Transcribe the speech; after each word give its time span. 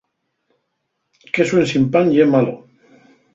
Quesu 1.33 1.55
ensin 1.61 1.85
pan 1.93 2.07
ye 2.15 2.25
malo. 2.33 2.53